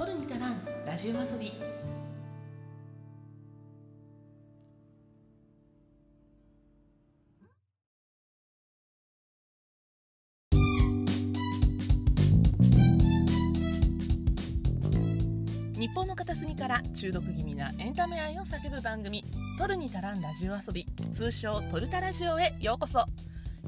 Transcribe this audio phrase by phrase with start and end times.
[0.00, 1.52] トルニタランラジオ遊び。
[15.78, 19.22] 日本の片隅から中毒気味なエンタメ愛を叫ぶ番組
[19.60, 23.04] 「トルニタランラジオ遊び」通称「トルタラジオ」へようこそ。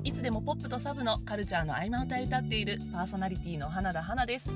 [0.03, 4.51] いつでもポップとサブのカルチャーの合間を歌い歌っているパーソナリティの花田花です。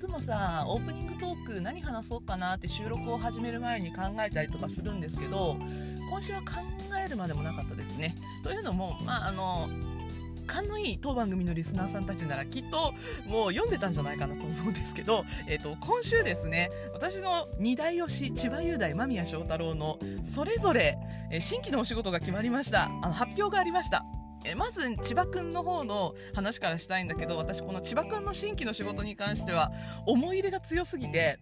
[0.00, 5.58] つもさオープニングトーク何話そうかなって収録を始める前に考えたりとかするんですけど
[6.08, 6.46] 今週は考
[7.04, 8.16] えるまでもなかったですね。
[8.42, 9.68] というのもまああの
[10.46, 12.94] 勘のいい当番組のリスナーさんたちならきっと
[13.26, 20.98] もう読んでたんじゃないかなと思うんですけど、えーと、今週ですね私の二代推し千葉雄大間宮祥太郎のそれぞれ、
[21.30, 22.86] え新規のお仕事が決まりました。
[22.86, 24.04] あの発表がありました。
[24.44, 29.70] えまず千葉君の方の話からしたいんだけど私この千葉君の新規の仕事に関しては
[30.06, 31.40] 思い入れが強すぎて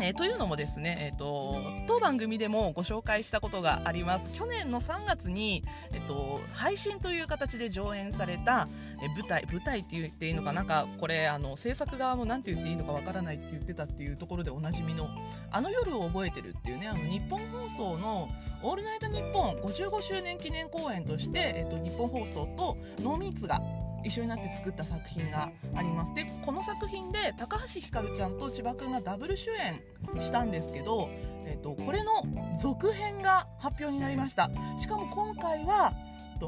[0.00, 4.30] えー、というのもですね、えーと、当番組でもご紹介したことがあります。
[4.32, 8.68] 去年の3月に、えーと、配信という形で上演された、
[9.02, 15.08] えー、舞台舞台って言っていいのかなんかこれあの制作側も何て言っていいのかわからないって言ってたっていうところでおなじみの
[15.50, 18.28] 「あの夜を覚えてる」っていうねあの日本放送の
[18.62, 23.60] 「オールナイトニッポン」55周年記念公演として、えーと日本放送とノーミーツが
[24.04, 26.14] 一緒になって作った作品があります。
[26.14, 29.80] でこの作品で高橋ひかるちゃんと千葉くんがダブル主演
[30.22, 31.08] したんですけど、
[31.46, 32.12] えーと、これの
[32.60, 34.50] 続編が発表になりました。
[34.78, 35.92] しかも今回は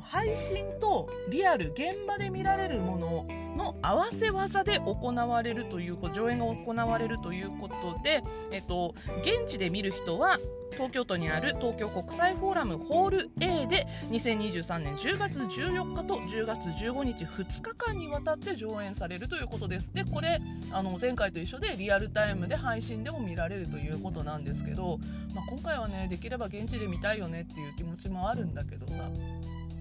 [0.01, 10.39] 配信とリアル現場で見られるものの合わせ技で行われるという上演が行われるということで、えっと、現地で見る人は
[10.73, 19.93] 東京都にある東京国際フォーラムホール A で2023年10月14日と10月15日2日間にわたって上演されるということです。
[19.95, 20.41] でこれ
[20.73, 24.99] あの前回と一緒でリアルタイムで配信でも見られるということなんですけど、
[25.35, 29.09] まあ、今回はねできれば現地で見たいよねっていう気持ちもあるんだけどさ。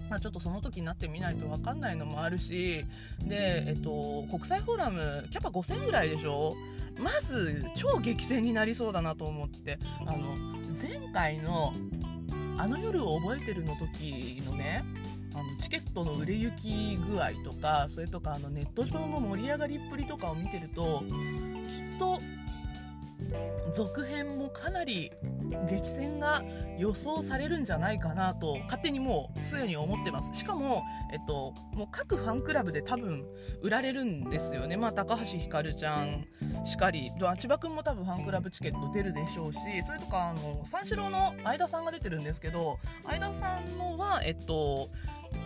[0.08, 2.84] まあ、ちょっとその時になってみないと分かんないのもあるし
[3.22, 6.54] で、えっと、国際フォーラムキャパ5000ぐらいでしょ？
[6.98, 9.78] まず超激戦になりそうだなと思って。
[10.06, 10.36] あの
[10.80, 11.72] 前回の
[12.58, 14.84] 「あの夜を覚えてる」の時のね
[15.34, 21.02] あのチケットの売れ行き具合とかそれとかあのネット上の盛り上がりっぷりとかを見てると
[21.70, 22.18] きっと
[23.74, 25.12] 続編もかなり
[25.68, 26.42] 激戦が
[26.78, 30.32] 予想されるんじゃないかなと勝手にもうすでに思ってます。
[30.34, 30.82] しかも、
[31.12, 33.24] えっと、もう各ファンクラブで多分
[33.62, 36.26] 売られるんですよね、まあ、高橋ひかるちゃん
[36.64, 37.10] しかり。
[37.38, 44.90] 千葉君も多分ファンクラブチケット出るでしょうしそれとかあの三四郎の相田さんが出てるんですけど相田さんのはえっと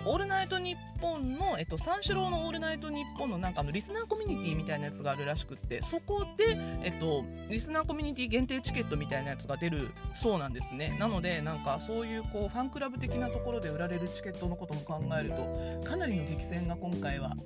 [0.04, 10.96] オールナイトニッポンの、えっと、三四郎のオールナイトニッポンのなんかのリスナーコミュニティみたいなやつがあるらしくって、そこで、えっと、リスナーコミュニティ限定チケットみたいなやつが出るそうなんですね。
[10.98, 17.36] なので、なんかそういうこう、ファンクラブ的なところで売られるチケットのことも考えると、かなりの激戦が今回は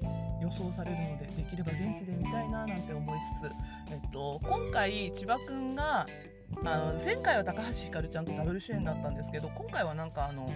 [0.42, 3.52] 予想されるので、できれば現地で見たいななんて思いつつ、
[3.92, 6.06] えっと、今回、千葉くんが、
[6.64, 10.48] あの前回は高橋ひかるちゃんとダブル主演だったんですけど今回はなんかあの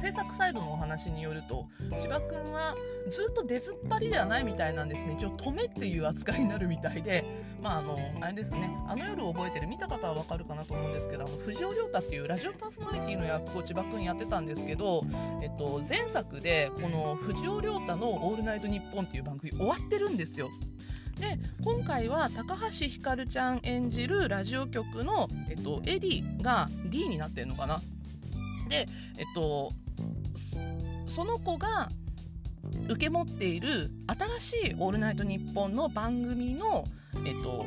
[0.00, 1.66] 制作サイドのお話によると
[1.98, 2.74] 千葉くんは
[3.08, 5.14] ずっと出ずっぱりではないみたいなんですね。
[5.16, 7.24] 一応止めっていう扱いになるみたいで
[7.62, 8.70] まああのあれですね。
[8.88, 15.04] あの夜を覚えてる見た方はわかるかなと思うんですけどあの藤尾亮太っていうラジオパーソナリティの役を千葉くんやってたんですけど、
[15.40, 20.50] えっと、前作でこの藤尾亮太の「オールナイトニッポン」っていう番組終わってるんですよ。
[21.22, 27.80] で今回は高橋ひかるちゃん演じるラジオ局の、えっと、エディが D になってるのかな。
[28.68, 29.70] でえっと
[31.06, 31.88] その子が
[32.88, 33.90] 受け持っている
[34.40, 36.84] 新しい「オールナイトニッポン」の番組の
[37.24, 37.66] えっと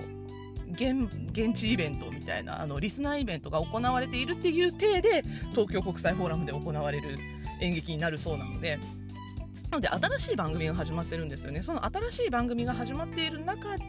[0.71, 7.17] 現現地イベントみたいなあのリスナーイベントが行われているっていう体で東京国際フォーラムで行われる
[7.61, 8.79] 演劇になるそうなので
[9.79, 11.61] で新しい番組が始まってるんですよね。
[11.61, 13.83] その新しい番組が始まっている中で、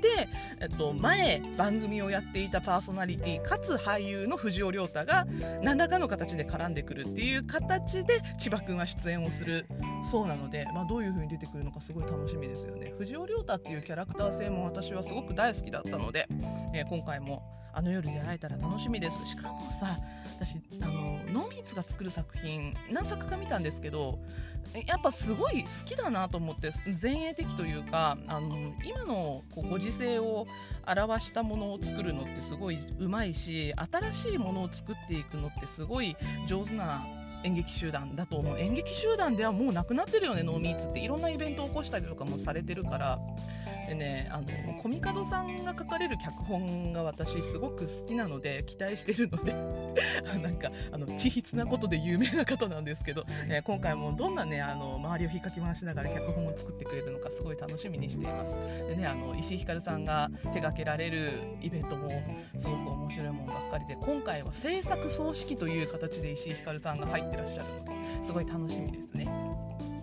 [0.61, 5.27] えっと、前番組をやっていたパーソナリティかつ俳優の藤尾亮太が
[5.63, 9.67] 何らかの形で絡んでくるっていう形で千葉君は出演をする
[10.11, 12.93] そうなので、まあ、どういう風に出てくるのかすごい楽しみですよね。
[12.99, 16.27] 藤尾亮太っていうキャラクター性も私はすごく大好きだったので、
[16.75, 19.27] えー、今回もあの夜で会えたら楽しみです。
[19.27, 19.99] しかもさ
[20.37, 24.19] 私あのノーミーツが作る作品何作か見たんですけど
[24.87, 30.47] やっぱすごい好きだなと思って前衛的というかあの今のこうご時世を
[30.87, 36.15] 表したものを作るのってすごいうまいし新しいものを作っていくのってすごい
[36.47, 37.07] 上手な
[37.47, 38.59] 演劇集団だと思う。
[38.59, 41.01] 演劇集団ではもうなくなってるよねノーミーツって。
[41.01, 43.19] いろんなイベントを起こしたりとかもされてるから。
[43.89, 49.55] でねあのコミカドさんが書かれる脚本が私すごく好きなので期待してるので。
[50.43, 58.57] なんかあの地筆なことで有名な方なんですけど、えー、今回もどんなねあの周りを引っかき回しながら脚本を作ってくれるのかすごい楽しみにしています。
[58.89, 62.09] でねあの石井ひかるさんが手掛けられるイベントも
[62.59, 69.29] すごく面白いものかりで今回は制作総指揮という形で石井ひかるさんが入ってらっしゃるのですごい楽しみですね。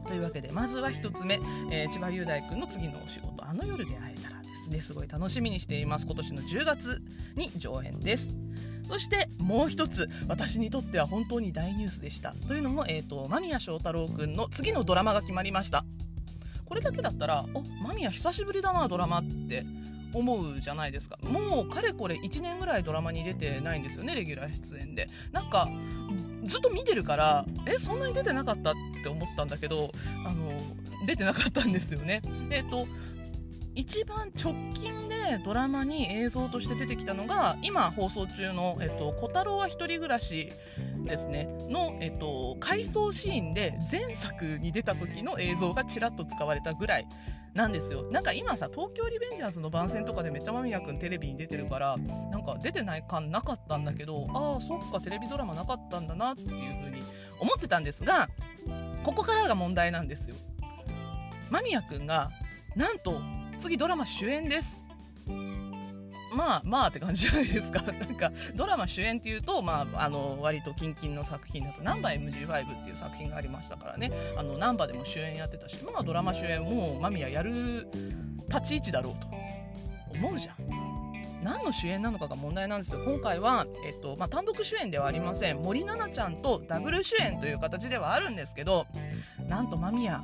[0.07, 1.39] というわけでまずは1つ目、
[1.71, 4.81] えー、千葉雄大君の次のお仕事「あの夜で会えたら」ですね。
[4.81, 6.05] すごい楽しみにしています。
[6.05, 7.01] 今年の10月
[7.35, 8.27] に上演です。
[8.87, 12.35] そしてもう一つ私にとっては本当に大ニュースでした。
[12.47, 15.85] というのも、えーと、間宮祥太朗君の次のドラマが決まりました。
[16.65, 19.65] これだけだったら「お間宮久しぶりだなドラマ」って。
[20.13, 21.17] 思うじゃないですか。
[21.23, 25.07] もうかれこれ1年ぐらいドラマに出てないんですよねレギュラー出演で。
[25.31, 25.69] なんか
[26.43, 29.91] ずっと見てるからえそんなに出てなかったって思ったんだけど
[30.25, 30.51] あの
[31.05, 32.21] 出てなかったんですよね。
[32.49, 32.87] えっ、と
[33.75, 40.51] 一番直近でドラマに映像として出てきたのが今放送中の「えっと、小太郎は一人暮らし」
[41.03, 41.49] ですね。
[41.69, 47.07] の、えっと、回想シーンで前作に出た時の映像がちらっと使われたぐらい。
[47.53, 48.09] なんですよ。
[48.11, 57.03] なんか今さ東京リベンジャーズの番宣とかでめっちゃ間宮君テレビに出てるからなんか出てない感なかったんだけどああそっかテレビドラマなかったんだなっていう風に
[57.39, 58.27] 思ってたんですが
[59.03, 60.35] ここからが問題なんですよ。
[61.51, 62.31] 間宮君が
[62.75, 63.21] なんと
[63.59, 64.81] 次ドラマ主演です。
[66.33, 67.81] まあまあって感じじゃないですか。
[67.91, 74.11] なんかドラマ主演っていうと、まあ、あの割と近々の作品だと「ナンバ MG5」っていう作品がありましたからね。
[74.37, 77.87] あのナンバでも主演やってたしまあドラマ主演も間宮やる
[78.47, 79.27] 立ち位置だろうと
[80.17, 80.55] 思うじゃん。
[81.43, 83.01] 何の主演なのかが問題なんですよ。
[83.03, 85.61] 今回は、えっとまあ、単独主演ではありません。
[85.61, 88.87] 森七菜ちゃんとダブル主演という形ではあるんですけど
[89.49, 90.21] なんと間宮。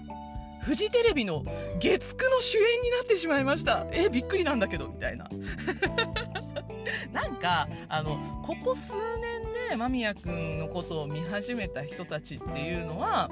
[0.62, 1.44] フジテレビの
[1.80, 3.88] 月9の主演になってしまいました。
[3.92, 5.28] えびっくりなんだけどみたいな。
[7.14, 13.30] なんかあのここ数年で間宮君のことを見始めた人たちっていうのは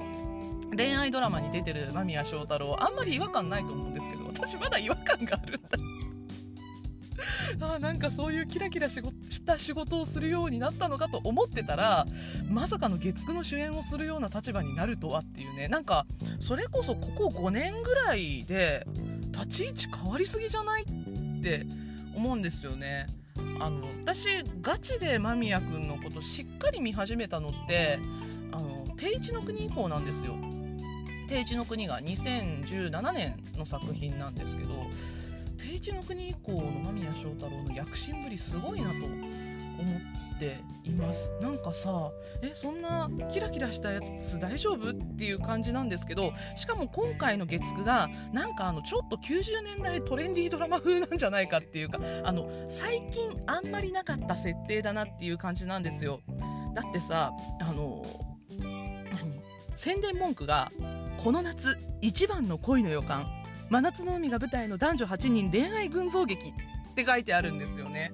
[0.75, 5.69] 恋愛ドラマに出てる間宮祥太朗あんまり違和感ないと思うんですけど私まだ違和感があるんだ。
[7.61, 9.01] あなんかそういうキラキラし
[9.45, 12.05] た仕事をするようになったのかと思ってたら
[12.47, 16.05] まさかの月9の主演をするような立場になるとはっていうねなんか
[16.39, 18.85] それこそここ5年ぐらいで
[19.31, 21.65] 立ち位置変わりすぎじゃないって
[22.15, 23.07] 思うんですよね。
[23.59, 24.27] あの私
[24.61, 27.99] ガチで間宮君のことしっかり見始めたのって
[28.51, 30.35] あの定一の国以降なんですよ。
[31.27, 34.87] 定一の国が2017年の作品なんですけど
[35.67, 41.31] 定一の国以降の間宮祥太朗の躍進ぶりすごいなと思っています。
[41.41, 42.11] なんかさ
[42.41, 56.21] えそんなキラキラしたやつ大丈夫っていう感じなんですけどしかも今回の月9がなんかあのちょっと90年代トレンディードラマ風なんじゃないかっていうかあの最近あんまりなかった設定だなっていう感じなんですよ。
[56.73, 58.03] だってさあの
[58.59, 59.41] 何？
[59.75, 60.71] 宣伝文句が
[61.17, 63.36] この夏一番の恋の予感。
[63.69, 68.13] 真夏の海が舞台の男女8人恋愛群像劇って書いてあるんですよね。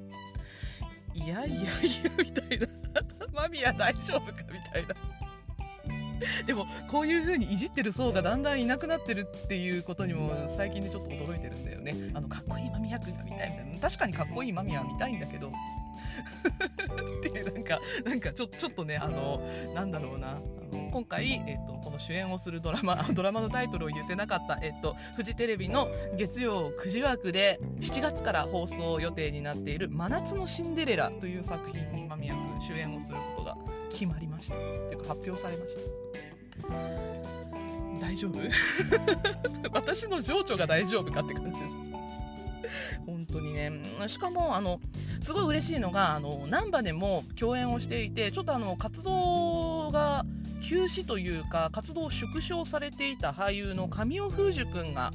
[1.13, 1.69] いやいやいや
[2.17, 2.67] みたいな。
[3.31, 4.95] マミヤ大丈夫かみたいな。
[6.45, 11.95] でもこういう風にいじってる層がだんだんいなくなってるっていうことにも最近でちょっと驚いてるんだよね。
[12.13, 13.79] あのかっこいい間宮君が見たいみたいな。
[13.79, 15.51] 確かにかっこいい間宮は見たいんだけど。
[15.53, 20.39] っていうなんかなんかちょちょっとねあのなんだろうな。
[20.91, 25.87] 今回、えっと、この主演をするドラマ ドラマのタイトルを言ってなかった、えっと、フジテレビの
[26.17, 33.57] 月曜9時枠で7月から放送予定になっている「真夏のシンデレラ」という作品に間宮君主演をすることが
[33.89, 34.55] 決まりました。
[34.55, 37.03] というか発表されました。
[37.99, 38.39] 大丈夫？
[39.71, 41.51] 私の情緒が大丈夫かって感じ。
[41.51, 41.63] です
[43.05, 43.71] 本当にね。
[44.07, 44.79] しかもあの
[45.21, 50.25] すごい嬉しいのがあの難波でも共演をしていてちょっとあの活動が
[50.63, 55.11] 休止というか活動を縮小されていた俳優の神尾楓珠君が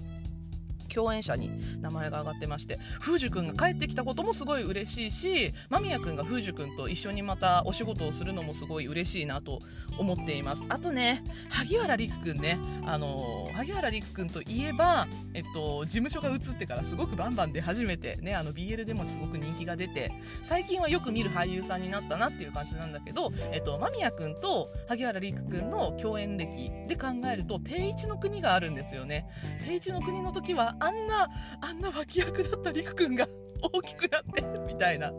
[0.88, 9.60] 共演者に名前が挙がってまして風樹くんが帰ってきたこともすごい嬉しいし間宮くんが風樹くんと一緒にまたお仕事をするのもすごい嬉しいなと
[9.98, 10.62] 思っています。
[10.68, 20.12] あとね萩原陸くんねあの萩原陸くんといえば、えっと、事務所が移ってからすごくバンバン出始めてねあの BL でもすごく人気が出て
[20.44, 29.28] 最近はよく見る俳優さんになったなっていう感じなんだけど、えっと、間宮くんと萩原陸くんの共演歴で考えると定一の国があるんですよね。
[29.64, 31.28] 定一の国の時はあんな
[31.60, 33.26] あんな脇役だったりくくんが
[33.72, 34.42] 大きくなって
[34.72, 35.12] みたいな。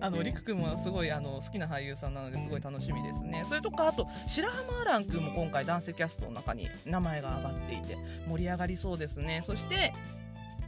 [0.00, 3.44] あの、りくくんもすごいあの好きな俳優さんなのですごい楽しみですね。
[3.48, 9.42] それとか、あと、白浜アラン君も今回男性キャストの中に名前が挙がっていて盛り上がりそうですね。
[9.44, 9.92] そして、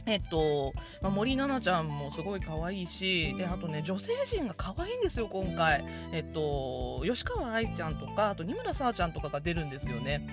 [0.05, 5.83] えっと、まあ、森七菜ちゃんもすごい可愛いし、で、あとね、女性陣が可愛いんですよ、今回。
[6.11, 10.27] えっと、吉川愛ちゃんとか、あと、二村さあちゃんとかが出るんですよね。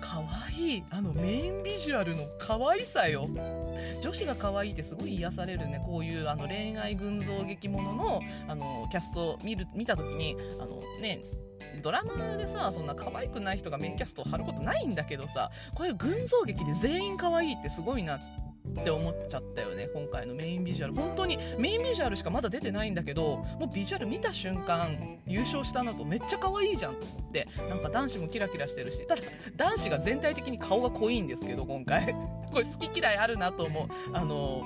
[0.00, 0.84] 可愛い。
[0.90, 3.28] あの、メインビジュアルの可愛さよ。
[4.02, 11.22] 女子が可愛いってすごい癒されるね、こういうあの恋愛群像劇ものの、あの、キャスト見る、見た時に、あの、ね、
[11.82, 18.18] ドラマでさそんな可愛くない人がメインキャストを張ることないんだけどさこういう群像劇で全員可愛いってすごいな
[18.68, 20.94] って思っちゃったよね今回のメインビジュアル。
[20.94, 29.22] 本当にメインビジュアルしかまだ出てないんだけどもうビジュアル見た瞬間優勝したなとめっちゃ可愛いじゃんと思ってなんか男子もキラキラしてるしただ
[29.56, 32.14] 男子が全体的に顔が濃いんですけど今回。
[32.52, 33.88] これ好き嫌いあるなと思う。
[34.12, 34.62] あの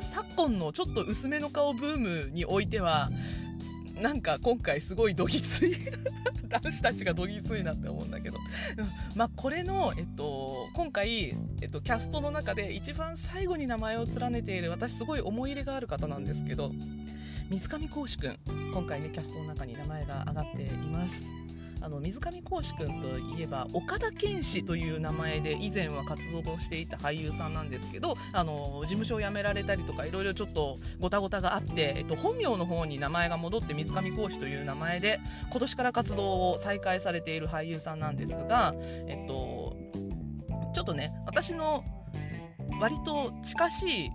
[0.00, 3.10] 昨今のちょっと薄めの顔ブームにおいては
[4.00, 5.76] なんか今回すごいどぎつい。
[6.48, 8.38] 男子たちがどぎついなって思うんだけど。
[9.14, 16.72] まあこれの、えっと、今回、えっと、キャストの中で一番最後に名前を連ねている私すごい思い入れがある方なんですけど
[17.50, 18.38] 水上浩志くん
[18.72, 21.39] 今回ねキャストの中に名前が挙がっています。
[21.82, 35.20] あの水上浩志くんといえば岡田健志という名前で以前は活動をしていた俳優さんなんですけどあの事務所を辞められたりとかいろいろちょっとごたごたがあって、えっと、本名の方に名前が戻って水上浩志という名前で
[35.50, 38.74] 今年から活動を再開されている俳優さんなんですが、
[39.06, 39.76] えっと、
[40.74, 41.84] ちょっとね私の
[42.80, 44.10] 割と近しい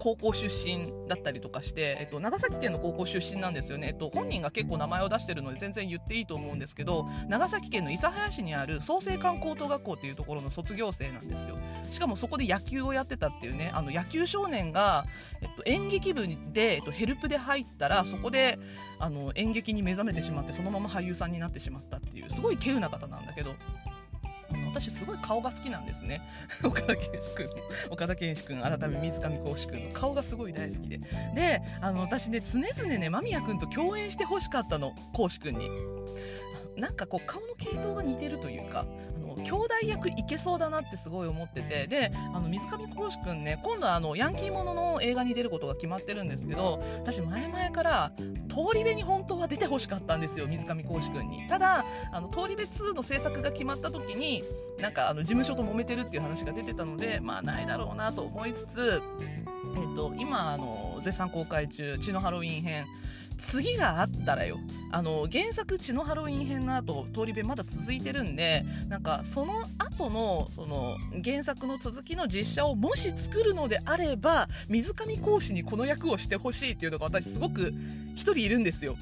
[0.00, 11.58] 高校出身だったりとかして、えっと、長崎県の高校出身なんですよね、えっと、本人が結構名前を出してるので全然言っていいと思うんですけど長崎県の諫早市にある創成館高等学校っていうところの卒業生なんですよ。
[11.90, 15.04] しかもそこで野球をやってたっていうねあの野球少年が、
[15.42, 18.58] えっと、演劇部で、えっと、ヘルプで入ったらそこで
[18.98, 23.54] あの演劇に目覚めてしまってそのまま俳優さんになってしまったっていうすごい稀有な方なんだけど。
[24.66, 26.22] 私すごい顔が好きなんですね。
[26.64, 27.48] 岡田健志君
[27.90, 31.00] 岡田健志君改め水上浩志君の顔がすごい大好きで。
[31.34, 34.94] であの私ね常々ね間宮君と共演してほしかったの。
[35.12, 35.70] 浩志君に。
[36.76, 38.86] なんかこう顔の系統が似てるというか
[39.16, 48.12] あの兄弟役いけそうだなってすごい思っててであの水上浩志くんね今度はあのヤンキーものの映画に出ることが決まってるんですけど私前々から
[48.48, 51.46] 通り部に本当は出てほしかったんですよ水上浩志くんに。
[51.48, 54.42] ただあの通り部2の制作が決まった時に
[54.80, 59.02] なんかあの事務所と揉めてるっていう話が出てたのでまあないだろうなと思いつつ
[59.76, 62.86] えっと、今あの絶賛公開中「血のハロウィン編」
[63.40, 64.58] 次があったらよ
[64.92, 77.72] あの原作「血のハロウィン編」の後通り部まだ続いてるんでなんかその後のその原作の続きの実写をもし作るのであれば水上講師にこの役をしてほしいっていうのが私すごく
[78.14, 78.96] 1人いるんですよ。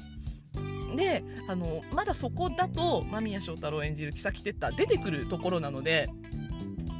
[0.95, 6.09] であのまだそこだと間宮祥太朗演じる木哲太出てくるところなので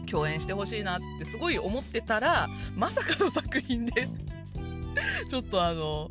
[0.10, 4.08] 共演してほしいなってすごい思ってたらまさかの作品で
[5.30, 6.10] ちょっとあの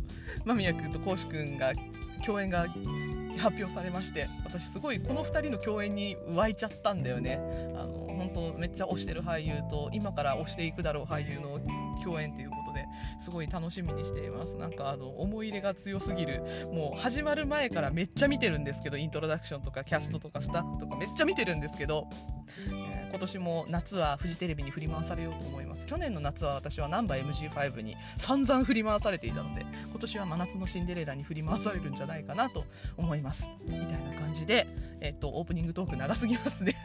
[0.48, 1.74] 間宮君とこうし君が
[2.24, 2.66] 共演が
[3.36, 7.38] 発表されまして私すごいこの2人の共演に湧いちゃったんだよね。
[7.78, 11.60] あの本当めっちゃ推してる俳優と今から推していくだろう俳優の
[12.02, 12.86] 共演ということで
[13.22, 14.56] すごい楽しみにしています。
[14.56, 16.42] なんかあの思い入れが強すぎる。
[16.72, 22.08] もう始まる前からめっちゃ見てるんですけどイントロダクションとかキャストとかスタッフとかめっちゃ見てるんですけど、
[23.10, 25.86] 今年も夏はフジテレビに振り回されようと思います。
[25.86, 32.64] 去年の夏は私はナンバー MG5 に散々振り回されていたので今年は真夏のシンデレラに振り回されるんじゃないかなと
[32.96, 33.48] 思います。
[33.66, 34.68] みたいな感じで、
[35.00, 36.76] えっと、オープニングトーク長すぎますね。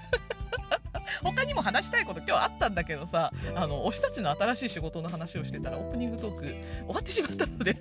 [1.22, 6.56] 他にも話したいこと今日あったんだけどさあの推したちの新しい仕事の話をしてたらオープニングトーク終
[6.88, 7.78] わってしまったので。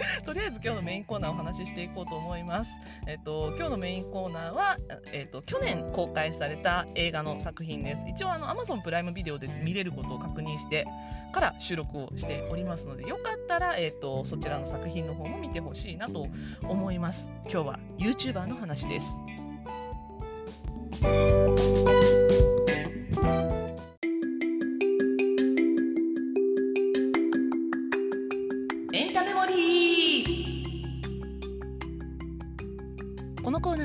[0.24, 2.70] とりあえず今日のメインコーナーお話ししていこうと思います。
[3.06, 4.76] えっと、今日のメインコーナーは、
[5.12, 8.02] えっと、去年公開された映画の作品です。
[8.08, 10.86] 一応あの Amazon プライムビデオで見れることを確認して
[11.32, 16.26] から収録をしておりますので、よかったら、えっと、そちらの作品の方も見てほしいなと
[16.62, 17.28] 思います。
[17.42, 19.14] 今日は YouTuber の話です。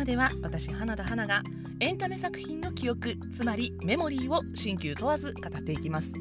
[0.05, 1.41] では私花田花が
[1.79, 6.11] エンタメ作品の記憶つまりメモリーを新旧問わず語っていきます。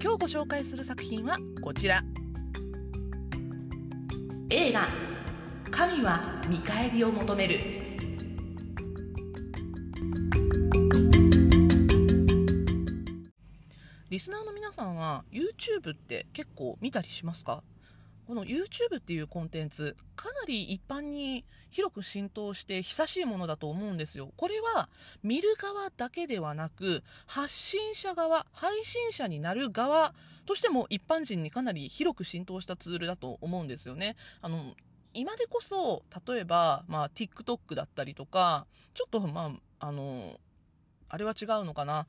[0.00, 2.04] 今日ご紹介する作品はこちら。
[4.48, 4.86] 映画
[5.72, 7.58] 「神は見返りを求める」
[14.08, 17.64] リスナーの皆さんは YouTube って結構見たりしますか？
[18.26, 24.32] この YouTube っていうコンテンツかなり一般に広く浸透して久しいものだと思うんですよ。
[24.36, 24.88] これは
[25.22, 30.14] 見る側だけではなく発信者側配信者になる側
[30.46, 34.16] としても一般人にかなり広く浸透したツールだと思うんですよね。
[34.40, 34.74] あの
[35.12, 40.40] 今でこそ例えば、まあ、TikTok だったりとかちょっとまああの
[41.08, 42.06] あれは違うのかな。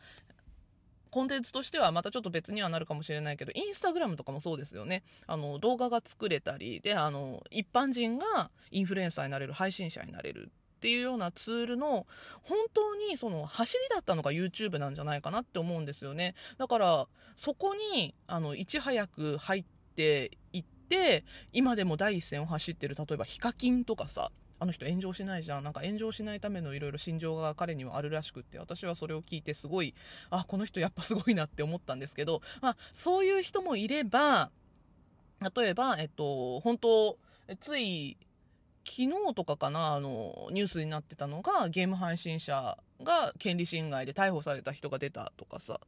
[1.16, 5.02] コンテンツとしてはまたちょっと別にはなるかもしれないけど、インスタグラムとかもそうですよね。
[5.28, 12.06] あの、動画が作れたり、で、あの、一般人がインフルエンサーになれる、配信者になれるっていうようなツールの
[12.44, 16.36] 本当にその走りだったのが YouTube なんじゃないかなって思うんですよね。
[16.58, 17.08] だから
[17.38, 25.64] そこにあのいち早く入っていって今でも第一線を走ってる例えばヒカキンとかさあの人炎上しないじゃん。
[25.64, 29.94] なんか炎上しないためのいろいろ心情が彼にはあるらしくって、私はそれを聞いてすごい、
[30.30, 34.52] あ、この人やっぱすごいなって思ったんですけど、まあ、そういう人もいれば、
[35.56, 37.18] 例えば、えっと、本当
[37.60, 38.18] つい、
[38.88, 45.82] 昨日とかかな、あの、ニュースになってたのが、ゲーム配信者が権利侵害で逮捕された人が出たとかさ、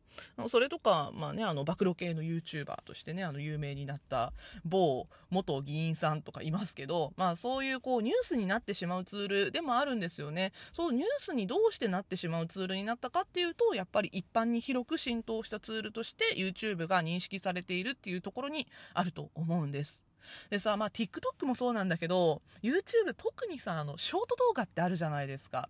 [0.50, 4.34] それとか、まあね、あの、暴露系の YouTuber としてね、あの、有名になった
[4.66, 10.52] 某元議員さんとかいますけど、まあそういうこう、ニュースになってしまうツールでもあるんですよね。
[10.74, 20.07] そう、ニュースにどうしてなってしまうツールになったかっていうと、やっぱり一般に広く浸透したツールとして YouTube が認識されているっていうところにあると思うんです。
[20.50, 25.70] でさ、まあ TikTok もそうなんだけど、YouTube 特にさ、あの、ショート動画ってあるじゃないですか。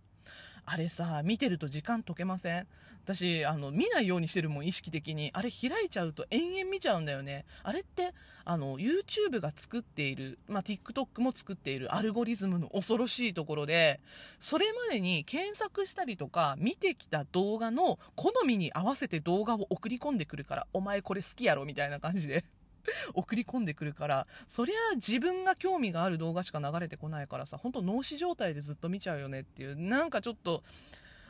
[0.65, 2.67] あれさ、見てると時間解けません？
[3.05, 5.31] 私、あの、見ないようにしてるもん、意識的に。
[5.33, 7.45] あれ開いちゃうと延々見ちゃうんだよね。
[7.63, 14.01] あれって、あの、YouTube が作っている、まあ、TikTok も作っているアルゴリズムの恐ろしいところで、
[14.41, 22.43] それまでに検索したりとか、見てきた動画の好みに合わせて動画を送り込んでくるから、お前これ好きやろみたいな感じで。
[23.13, 30.63] 送り込んでくるからそりゃ自分が興味がある動画しか流れてこないからさ本当脳死状態でずっと見ちゃうよねっていうなんかちょっと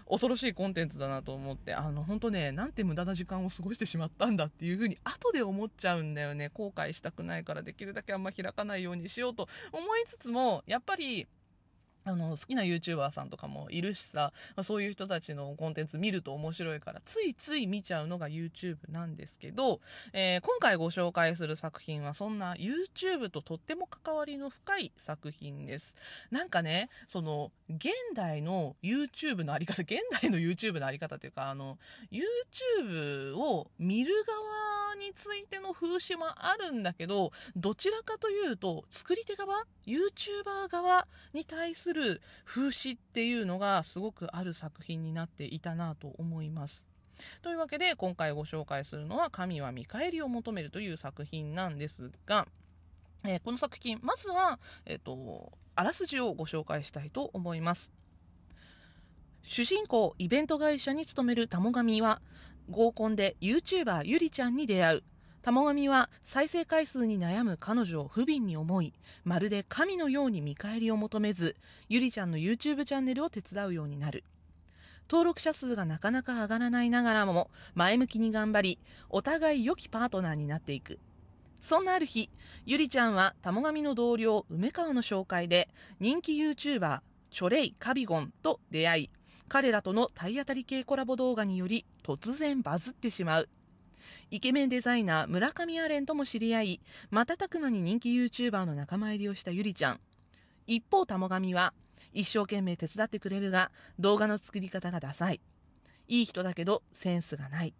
[0.10, 6.50] 恐ろしいコンテンツだなと思ってあの本当ねなんて無駄な時間を過ごしてしまったんだっていう風に後で思っちゃうんだよね。
[6.54, 11.28] 後悔したくないからできるだけあんま開かないようにしようと思いつつもやっぱり
[12.08, 19.82] あの、好きな YouTuber さんとかもいるしさ、ま、そういう人たちのコンテンツ見ると面白いから、ついつい見ちゃうのが YouTube なんですけど、
[20.14, 25.96] えー、今回ご紹介する作品はそんな YouTube ととっても関わりの深い作品です。
[26.32, 31.78] なんかね、その、現代の YouTube のあり方、現代の YouTube のあり方というか、あの、
[32.10, 46.88] YouTube を見る側についての風刺もあるんだけど、どちらかというと、作り手側 ?YouTuber 側に対するる風刺っていうのがすごくある作品になっていたなと思います。
[47.42, 52.48] というわけで今回ご紹介するのは「神は見返りを求める」という作品なんですが、
[53.24, 57.92] えー、この作品まずは、えーと、あらすじをご紹介したいと思います
[59.42, 62.22] 主人公イベント会社に勤める玉神は
[62.70, 65.04] 合コンで YouTuber ゆりちゃんに出会う
[65.48, 68.92] 玉神は再生回数に悩む彼女を不憫に思い
[69.24, 71.56] まるで神のように見返りを求めず
[71.88, 74.26] ゆりちゃんの YouTube チャンネルを手伝うようになる。
[75.10, 78.80] 登録者数がなかなか上がらないながらも前向きに頑張り
[79.10, 81.00] お互い良きパートナーになっていく。
[81.62, 82.30] そんなある日
[82.66, 85.70] ゆりちゃんは玉神の同僚梅川の紹介で
[86.02, 87.00] 人気 YouTuber
[87.32, 89.10] チョレイ・カビゴンと出会い
[89.48, 93.50] 彼らとの体当たり系コラボ動画により突然バズってしまう。
[94.30, 100.02] イケメンデザイナー村上アレンとも知り合い瞬く間に人気 YouTuber の仲間入りをしたゆりちゃん。
[100.66, 101.74] 一方玉神は
[102.12, 105.40] 一生懸命手伝ってくれるが動画の作り方がダサい。
[106.10, 107.74] いい人だけどセンスがない。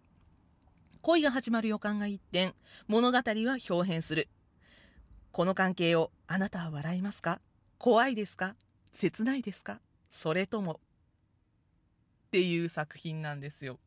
[1.02, 2.54] 恋が始まる予感が一転
[2.86, 4.28] 物語は表変する。
[5.32, 7.42] この関係をあなたは笑いますか？
[7.76, 8.56] 怖いですか？
[8.92, 9.80] 切ないですか？
[10.10, 10.80] それとも。
[12.28, 13.78] っていう作品なんですよ。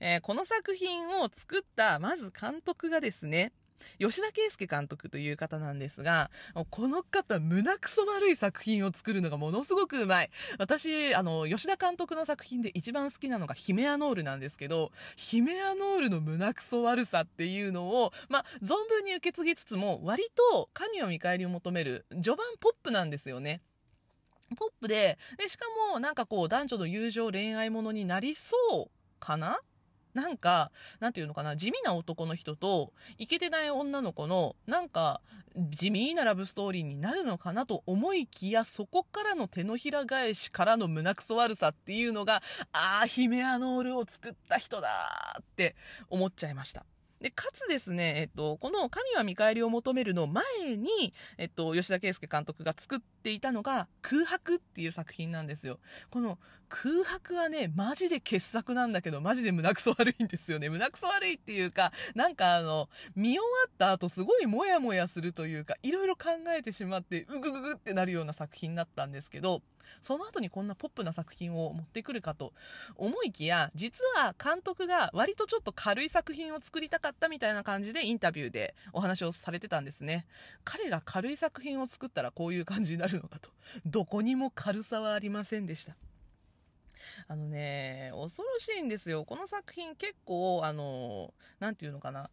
[0.00, 3.52] えー、この作品を作ったまず監督がですね
[3.98, 6.30] 吉田圭佑監督という方なんですが、
[6.70, 10.30] この方、胸くそ悪い作品を作るのがものすごくうまい。
[10.58, 23.62] 私、あの、吉田監督の作品で一番好きなのがヒメアノールなんですけど、ヒメアノールの胸くそ悪さっていうのを、ま存分に受け継ぎつつも、割と神を見返りを求める、序盤ポップなんですよね。
[24.56, 29.58] ポップででしかもなんかこう男女の友情恋愛ものになりそうかな？
[30.14, 35.20] なんか、なんていうのかな、地味な男の人と、イケてない女の子の、なんか、
[35.70, 44.88] 地味なラブストーリーになるのかなと思いきや、そこからの手のひら返しからの胸くそ悪さっていうのが、ああ、ヒメアノールを作った人だ
[45.40, 45.76] って
[46.08, 46.84] 思っちゃいました。
[47.20, 50.44] で、かつですね、えっと、この神は見返りを求めるの前
[50.76, 55.78] に、えっと、吉田圭佑監督が作っていたのが空白っていう作品なんですよ。
[56.10, 56.38] この
[56.70, 60.68] 空白はね、マジで傑作なんだけど、マジで胸くそ悪いんですよね。
[60.68, 69.62] 胸くそ悪いっていうか、なんかあの、見終わった後すごいモヤモヤするというか、いろいろ考えてしまって、うぐぐぐってなるような作品だったんですけど、
[70.02, 72.52] その後にこんなポップな作品を持ってくるかと
[72.96, 80.26] 思いきや、実は監督が割とちょっと軽い作品を作りたかったみたいな感じでインタビューでお話をされてたんですね。
[80.64, 83.50] 彼が軽い作品を作ったらこういう感じになるのかと。
[83.84, 85.96] どこにも軽さはありませんでした。
[87.26, 89.24] あのね、恐ろしいんですよ。
[89.24, 92.30] この作品結構、あの、なんていうのかな。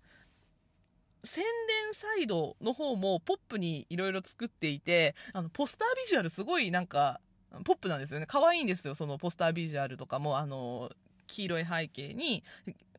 [1.23, 7.19] 宣伝サイドの方もポップにいろいろ作っていて、あの、ポスタービジュアルすごいなんか、
[7.63, 8.25] ポップなんですよね。
[8.27, 10.91] 可愛いんですよ、そのポスタービジュアルとかも、あの、
[11.27, 12.43] 黄色い背景に、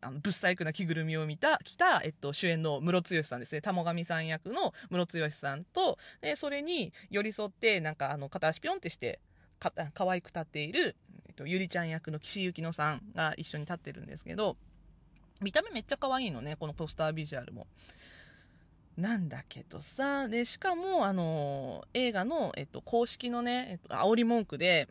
[0.07, 3.61] あの、ぶっ細工な着ぐるみを見た、着た、えっと、主演の室剛さんですね。
[3.61, 9.21] 玉神さん役の室剛さんと、で、それに寄り添って、なんか、あの、片足ぴょんってして、
[9.59, 14.57] か、可愛く立っている、えっと、ゆりちゃん役の岸由紀乃さんが一緒に立ってるんですけど、
[15.40, 17.66] 見た目めっちゃ可愛いのね、このポスタービジュアルも。
[18.97, 24.88] なんだけどさ、で、しかも、あの、映画の、えっと、公式のね、えっと、煽り文句で、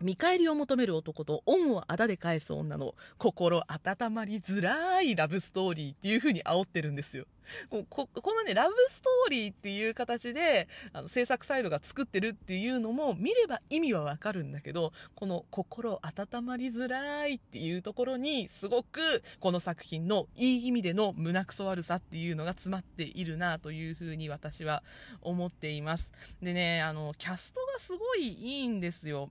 [0.00, 7.26] 見返りを求める男と恩をあだで返す女の心温まりづらいラブストーリーっていう風に煽ってるんですよ。
[7.68, 24.82] こここのね、ラブストーリーっていう形で、あの、制作サイドが作ってるっていうのも見れば意味はわかるんだけど、この心温まりづらいっていうところに、すごくこの作品のいい意味での胸くそ悪さっていうのが詰まっているなという風に私は
[25.20, 26.10] 思っています。
[26.42, 29.30] でね、あの、キャストがすごいいいんですよ。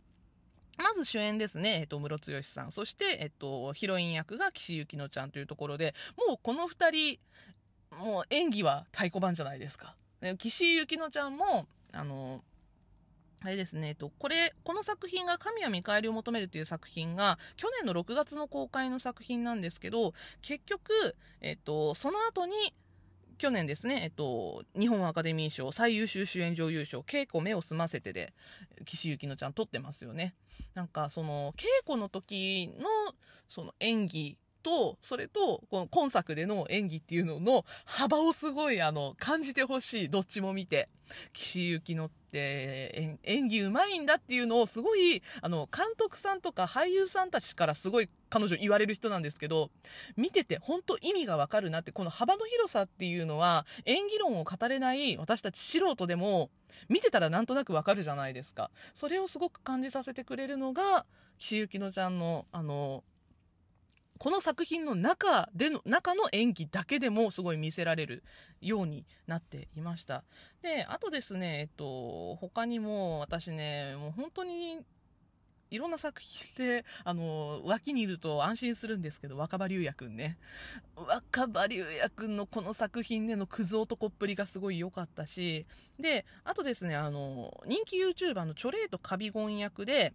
[0.77, 2.71] まず主演ですね、えっと、室剛さん。
[2.71, 5.93] そして、えっと、ヒロイン役が岸由紀乃ちゃんというところで、
[6.27, 7.19] もうこの二人、
[7.91, 9.95] もう演技は太鼓判じゃないですか。
[10.38, 12.43] 岸井ゆきのちゃんも、あの、
[13.41, 22.53] あれですね、えっと、これ、この作品が神は見返りを求めるという作品が、去年の6月の公開の作品なんですけど、結局、えっと、その後に、
[23.37, 28.33] 去年ですね、えっと、日本アカデミー賞最優秀主演女優賞、稽古目を澄ませてで、
[28.85, 30.35] 岸由紀乃ちゃん撮ってますよね。
[30.73, 33.15] なんか、その、稽古の時の、
[33.47, 40.09] その演技と、それと、この今作での演技っていうのの幅をすごい、あの、感じてほしい。
[40.09, 40.89] どっちも見て。
[41.33, 49.69] 岸由紀乃って演技うまいんだっていうのをすごい、あの、監督さんとか俳優さんたちからすごい彼女言われる人なんですけど、
[50.17, 56.49] 見てて本当意味がわかるなって、この幅の広さっていうのは、演技論を語れない私たち素人でも、
[56.89, 58.71] 見てたらなんとなくわかるじゃないですか。
[58.95, 61.05] それをすごく感じさせてくれるのが、
[61.37, 63.03] 岸由紀乃ちゃんの、あの、
[64.17, 68.23] この作品の中での、中の演技だけでもすごい見せられる
[68.61, 70.23] ようになっていました。
[70.63, 74.79] で、あとですね、えっと、他にも私ね、もう本当に
[75.73, 80.38] いろんな作品で、 あの、脇にいると安心するんですけど、若葉龍也くんね。
[80.95, 85.65] 若葉龍也くんのこの作品でのクズ男っぷりがすごい良かったし、
[85.99, 90.13] で、あとですね、あの、人気 YouTuber のチョレートカビゴン役で、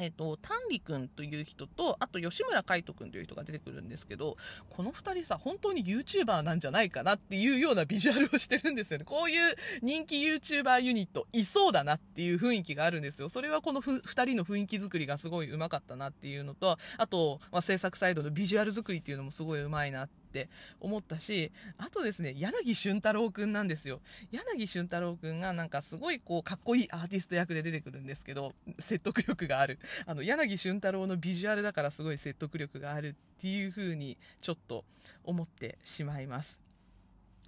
[0.00, 4.36] えっと、丹理くんという人と、あと吉村海斗くんという人が出てくるんですけど、
[4.70, 9.04] この二人さ、本当に YouTuber なんじゃないかなっていうようなビジュアルをしてるんですよね。
[9.04, 13.28] こういう人気 YouTuber ユニット、いそうだなっていう雰囲気があるんですよ。
[13.28, 24.00] それはこの二人の雰囲気作りがすごい上手かったなっていうのと、あと、まあ、制作サイドのビジュアル作りっていうのもすごい上手いなってって思ったし、あとですね、柳俊太郎くんなんですよ。
[24.30, 29.80] 柳俊太郎くんがなんかすごいこう、かっこいいアーティスト役で出てくるんですけど、説得力がある。
[30.06, 34.84] あの、柳俊太郎のビジュアルだからすごい説得力があるっていう風にちょっと
[35.24, 36.69] 思ってしまいます。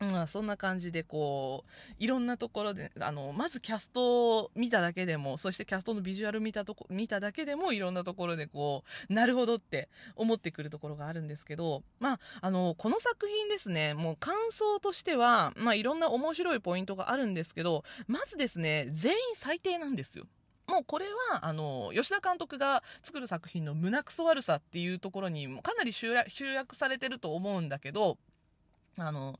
[0.02, 20.26] うん、そんな感じでこう、いろんなところで、あの、まずキャストを見ただけでも、そしてキャストのビジュアル見たとこ、見ただけでもいろんなところでこう、なるほどって思ってくるところがあるんですけど、まあ、あの、この作品ですね、もう感想としては、まあいろんな面白いポイントがあるんですけど、まずですね、全員最低なんですよ。
[20.66, 28.16] もうこれは、あの、吉田監督が作る作品の胸くそ悪さっていうところにかなり集約されてると思うんだけど、
[28.96, 29.38] あの、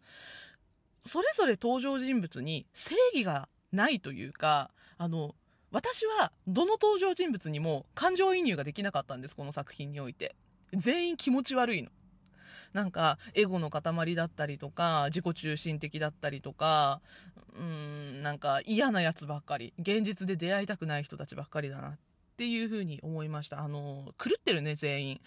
[1.05, 5.35] それぞれ登場人物に正義がないというか、あの、
[5.71, 10.37] 私はどの登場人物にも感情移入ができなかったんです、この作品において。
[10.75, 11.91] 全員気持ち悪いの。
[12.73, 17.01] なんか、エゴの塊だったりとか、自己中心的だったりとか、
[17.55, 19.75] うん、なんか嫌なやつばっかり。
[19.79, 21.99] 現実で出会いたくない人たちばっかりだなっ
[22.37, 23.61] ていうふうに思いました。
[23.61, 25.21] あの、狂ってるね、全員。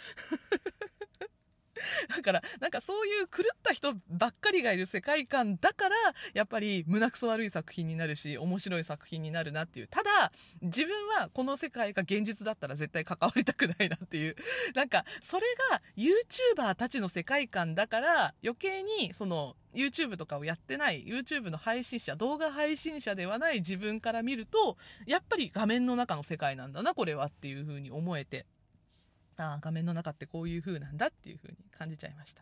[2.16, 5.96] だから、なんかそういう狂った人ばっかりがいる世界観だから、
[6.34, 9.88] やっぱり胸くそ悪い作品になるし、面白い作品になるなっていう。
[9.88, 14.36] ただ、自分はこの世界が現実だったら絶対関わりたくないなっていう。
[14.76, 28.46] なんか、それが YouTuber たちの世界観だから、余計に、その、YouTube とかをやってない YouTube の配信者動画配信者ではない自分から見るとやっぱり画面の中の世界なんだなこれはっていう風に思えて
[29.38, 32.41] あ画面の中ってこういう風なんだっていう風に感じちゃいました。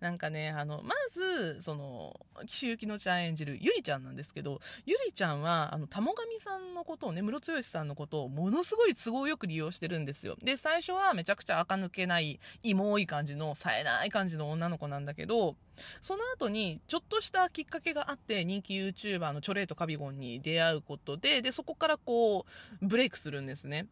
[0.00, 10.36] なんかね、あの、まず、その、岸由紀乃ちゃん演じるゆりちゃんなんですけど、ゆりちゃんは、あの、たもがみさんのことをね、ムロツヨシさんのことをものすごい都合よく利用してるんですよ。
[10.42, 15.56] で、最初はめちゃくちゃ垢抜けない、イモい感じの、冴えない感じの女の子なんだけど、
[16.02, 22.46] その後に、ちょっとしたきっかけがあって、人気 YouTuber のチョレート・カビゴンに出会うことで、で、そこからこ
[22.80, 23.86] う、ブレイクするんですね。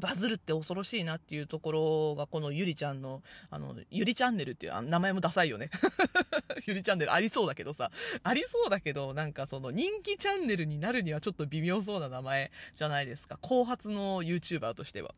[0.00, 5.70] バズるって恐ろしいなっていうところが、このゆりちゃんの、あの、ゆりチャンネルっていう、名前もダサいよね。
[6.66, 7.90] ゆりチャンネルありそうだけどさ、
[8.22, 13.38] ありそうだけど、なんかその人気チャンネルになるにはちょっと微妙そうな名前じゃないですか。
[13.40, 15.14] 後発の YouTuber としては。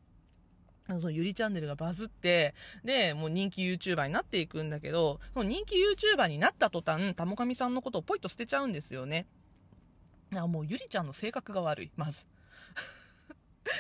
[0.89, 9.27] そのゆりチャンネルがバズって、で、もう人気 YouTuber になっていくんだけど、その人気 YouTuber になった途端、たもかみさんのことをポイッと捨てちゃうんですよね。
[10.35, 12.27] あもうゆりちゃんの性格が悪い、まず。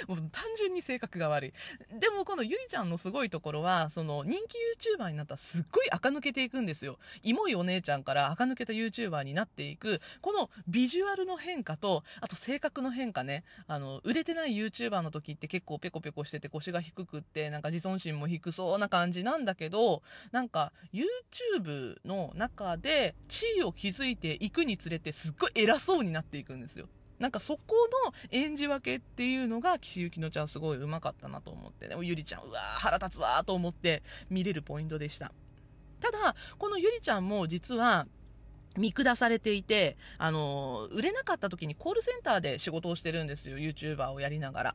[0.06, 1.52] もう単純に性格が悪い。
[1.98, 4.56] でもこのゆりちゃんのすごいところは、その人気
[4.96, 6.98] YouTuber になったらすっごい垢抜けていくんですよ。
[7.22, 13.44] イモいお姉ちゃんから垢抜けた YouTuber になっていく、このビジュアルの変化と、あと性格の変化ね。
[13.66, 26.88] あの、売れてない YouTuber の時って結構ペコペコしてて腰が低くって、なんか自尊心も低そうな感じなんだけど、なんか YouTube の中で地位を築いていくにつれてすっごい偉そうになっていくんですよ。
[27.18, 27.74] なんかそこ
[28.06, 35.32] の演じ分けっていうのが岸由紀乃ちゃんすごいうまかったなと思って、でもゆりちゃん、うわー腹立つわーと思って見れるポイントでした。
[36.00, 38.06] ただ、このゆりちゃんも実は、
[38.76, 44.74] 見下されていて、あの、売れなかった時にコールセンターで仕事をしてるんですよ、YouTuber をやりながら。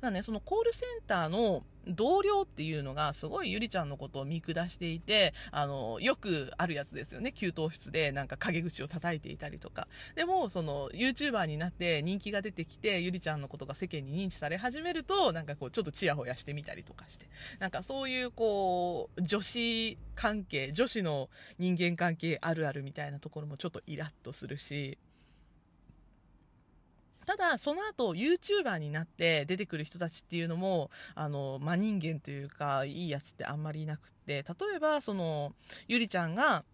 [0.00, 7.32] だね、そのコールセンターの同僚っていうのがすごいゆりちゃんのことを見下していて、あの、よくあるやつですよね。
[7.32, 9.88] 給湯室でなんか陰口を叩いていたりとか。
[10.14, 17.26] でも、その YouTuber になって人気が出てきて、ゆりちゃんのことが世間に認知され始めると、なんかこうちょっとチヤホヤしてみたりとかして。
[17.58, 24.98] なんかそういうこう、女子関係、女子の人間関係あるあるみたいなところもちょっとイラッとするし、
[27.26, 35.54] ただ、その後、YouTuber になって出てくる人たちっていうのも、あの、真人間というか、いいやつってあんまりいなくって、例えば、その、
[35.88, 36.64] ゆりちゃんが、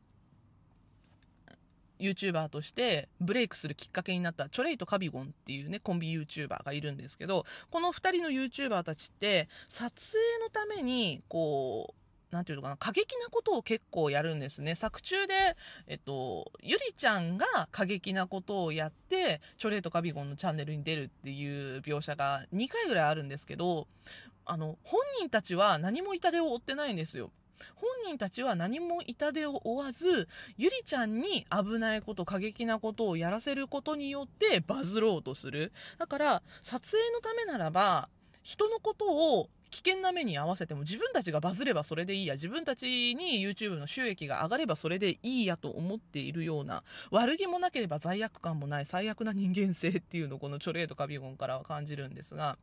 [1.98, 11.97] YouTuber としてブレイクするきっかけになったチョレイとカビゴンっていうね、コンビ YouTuber がいるんですけど、この二人の YouTuber たちって、撮影のために、こう、
[12.30, 14.74] なんていうのかな、過激なことを結構やるんですね。
[14.74, 23.88] 作中で、えっと、ゆりちゃんが過激なことをやって、チョレートカビゴンのチャンネルに出るっていう描写が2回ぐらいあるんですけど、
[24.44, 27.30] あの、本人たちは何も痛手を負ってないんですよ。
[27.74, 35.72] 本人たちは何も痛手を負わず、ゆりちゃんに危ないこと、過激なことをやらせることによってバズろうとする。
[35.98, 38.08] だから、撮影のためならば、
[38.42, 39.06] 人のこと
[39.38, 52.59] を危険な目に合わせても自分たちがバズればそれでいいや、自分たちに YouTube の収益が上がればそれでいいやと思っているような、悪気もなければ罪悪感もない最悪な人間性っていうのをこのチョレートカビゴンからは感じるんですが、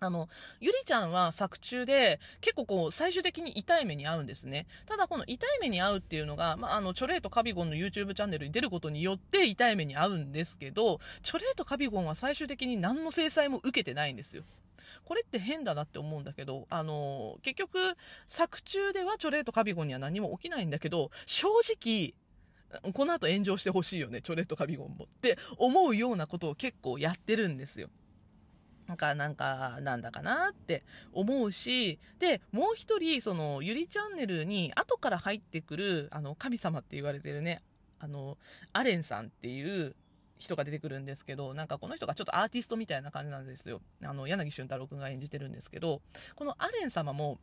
[0.00, 0.28] あの、
[0.60, 4.66] ゆりちゃんは作中で結構こう最終的に痛い目に遭うんですね。
[4.86, 14.44] ただこの痛い目に遭うっていうのが、まあ、あの、チョレートカビゴンの YouTube チャンネルに出ることによって痛い目に遭うんですけど、チョレートカビゴンは最終的に何の制裁も受けてないんですよ。
[15.04, 17.78] これって変だなって思うんだけど、あの結局、
[18.26, 22.14] 作中ではチョレートカビゴンには何も起きないんだけど、正直、
[22.92, 25.04] この後炎上してほしいよね、チョレートカビゴンも。
[25.04, 27.88] って思うようなことを結構やってるんですよ。
[28.86, 37.62] なんか、なんか、なんだかなって思うし、で、もう一人、その、ゆりチャンネルに後から入ってくる、あの、神様って言われてるね、
[37.98, 38.38] あの、
[38.72, 39.94] アレンさんっていう、
[40.38, 43.80] 人が出てくるんですけど、なんかこの人がちょっとアーティストみたいな感じなんですよ。
[44.02, 46.00] あの、柳俊太郎くんが演じてるんですけど、
[46.34, 47.38] このアレン様も、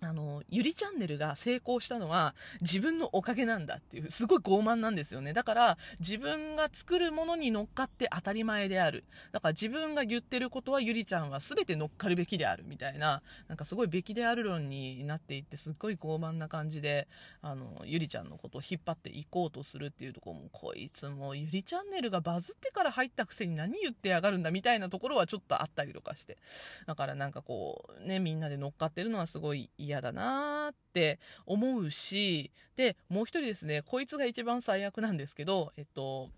[0.00, 5.32] あの、ゆりチャンネルが成功したのは自分のおかげなんだっていう、すごい傲慢なんですよね。
[5.32, 9.04] だから、自分が作るものに乗っかって当たり前である。
[9.32, 17.08] だから自分が言ってることはゆりちゃんは全て乗っかるべきであるみたいな、なんかすごいべきである論になっていって、すっごい傲慢な感じで、
[17.42, 26.38] あの、ゆりちゃんのことを引っ張っていこうとするっていうところも、こいつもゆりチャンネルがバズってから入ったくせに何言ってやがるんだみたいなところはちょっとあったりとかして。
[26.86, 36.30] だからなんかこう、ね、みんなで乗っかってるのはすごい嫌だなって思うしでもう一人ですねこいつが一番最悪なんですけどえっと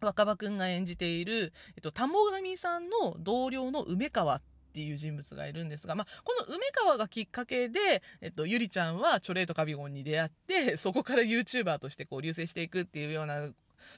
[0.00, 4.42] 若葉くんが演じている、えっと、田母神さんの同僚の梅川っ
[4.74, 13.52] ていう人物がいるんですが、まあ、この梅川がきっかけで、えっと、ゆりちゃんはチョレートカビゴンに出会って、 そこから YouTuber としてこう流星していくっていうような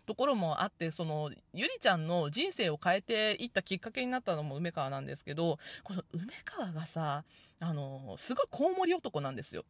[0.05, 7.25] ところもあって、その、ゆりちゃんの人生を変えていったきっかけになったのも梅川なんですけど、この梅川がさ、
[7.61, 9.65] あの、すごいコウモリ男なんですよ。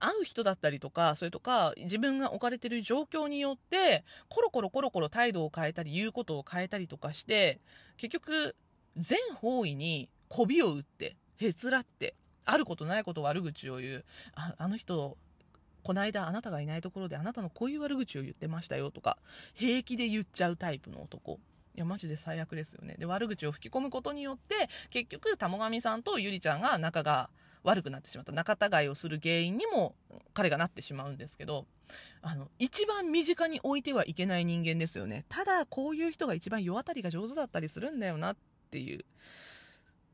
[0.00, 7.60] 会う人だったりとか、それとか、自分が置かれてる状況によって、コロコロコロコロ態度を変えたり、言うことを変えたりとかして、
[7.96, 8.56] 結局、
[8.96, 14.04] 全方位に媚びを打って、へつらって、あることないこと悪口を言う。
[14.34, 15.16] ああの人、
[15.82, 19.18] この間あなたがいないところであなたのこういう悪口を言ってましたよとか、
[19.54, 21.38] 平気で言っちゃうタイプの男。
[21.74, 22.94] いや、マジで最悪ですよね。
[22.98, 27.30] で、悪口を吹き込むことによって、結局、玉神さんとゆりちゃんが仲が
[27.64, 28.32] 悪くなってしまった。
[28.32, 29.96] 仲違いをする原因にも
[30.34, 31.66] 彼がなってしまうんですけど、
[32.22, 35.24] あの、一番身近に置いてはいけない人間ですよね。
[35.28, 38.36] ただ、こういう人が一番世当たりが上手だったりするんだよなっ
[38.70, 39.04] ていう。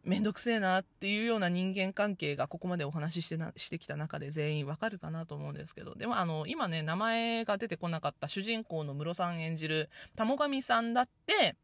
[0.03, 11.57] めんどくせえなっていうような人間関係がここまでお話ししてなしてきた中で全員わかるかなと思うんですけど、でもあの、今ね、名前が出てこなかった主人公のムロさん演じる玉神さんだって、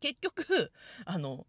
[0.00, 0.72] 結局、
[1.06, 1.46] あの、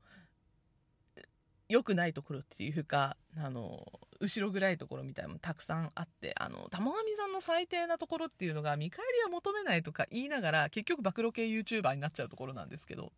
[1.70, 3.86] 良くないところっていうか、あの、
[4.22, 13.12] 後ろ暗いところみたいなのもたくさんあって、あの、玉神さんの最低なところっていうのが、見返りは求めないとか言いながら、結局暴露系 YouTuber になっちゃうところなんですけど、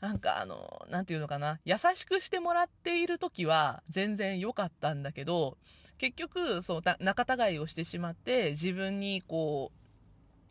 [0.00, 5.58] なんかあの、なんていうのかな、優しくしてもらっている時は全然良かったんだけど、
[5.98, 9.72] 結局、そう、仲違いをしてしまって、自分にこ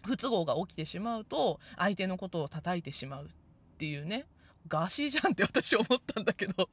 [0.06, 3.30] う、不都合が起きてしまうと、相手のことを叩いてしまうっ
[3.78, 4.26] ていうね、
[4.68, 6.70] ガーシーじゃんって私思ったんだけど、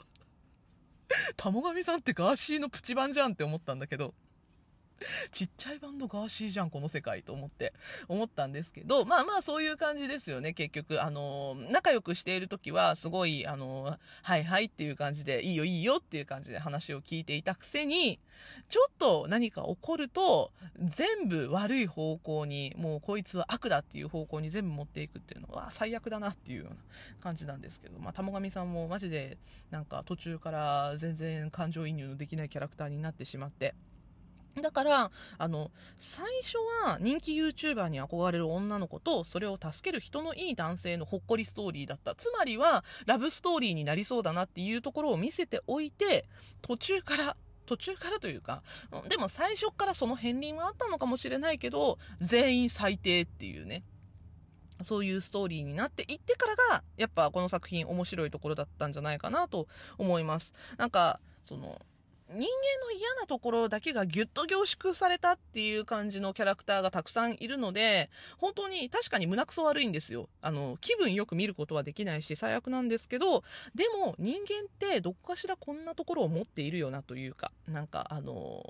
[1.36, 4.14] たもがみさんってガーシーのプチ版じゃんって思ったんだけど、
[5.32, 7.72] ちっちゃいバンドガーシーじゃん、この世界と思って、
[8.08, 11.02] 思ったんですけど、まあまあそういう感じですよね、結局。
[11.02, 18.18] あの、仲良くしている時は、すごい、あの、はいはいっていう感じで、いいよいいよっていう感じで話を聞いていたくせに、
[18.68, 26.76] ちょっと何か起こると、全部悪い方向に、もうこいつは悪だっていう方向に全部持っていくっていうのは、最悪だなっていうような
[27.22, 29.38] 感じなんですけど、まあ、玉神さんもマジで、
[29.70, 33.74] なんか途中から全然感情移入のできないキャラクターになってしまって、
[34.62, 42.14] だから、あの、最初は人気 YouTuber に憧れる女の子と、それを助ける人のいい男性のほっこりストーリーだった。
[42.14, 46.26] つまりは、ラブストーリーになりそうだなっていうところを見せておいて、
[46.62, 47.36] 途中から、
[47.66, 48.62] 途中からというか、
[49.08, 53.84] でも最初からその片鱗はあったのかもしれないけど、全員最低っていうね。
[54.86, 60.52] そういうストーリーになっていってからが、やっぱこの作品面白いところだったんじゃないかなと思います。
[60.76, 61.80] なんか、その、
[62.34, 70.28] 人間の嫌なところだけがギュッと凝縮されたっていう感じのキャラクターがたくさんいるので、本当に確かに胸くそ悪いんですよ。
[70.42, 73.44] あの、気分よく見ることはできないし、最悪なんですけど、
[73.74, 78.62] でも人間ってどこかしらこんなところを持っているよなというか、なんかあの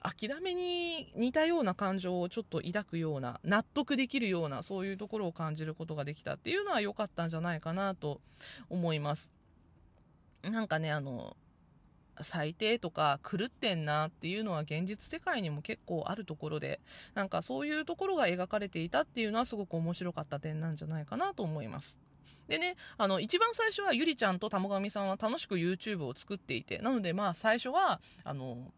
[0.00, 8.20] 諦めに似たような感情をちょっと抱くような、納得できるような、そういうところを感じることができたっていうのは良かったんじゃないかなと
[8.68, 9.32] 思います。
[10.42, 11.36] なんかね、あの、
[12.22, 16.80] 最低とか狂ってんなっていうのは現実世界にも結構あるところで、
[17.14, 21.98] なんかそういうところが描かれていたっていうのはすごく面白かった点なんじゃないかなと思います。
[22.48, 28.72] でね、あの、一番最初はゆりちゃんと玉神さんは楽しく YouTube を作っていて、なのでまあ最初は、あの、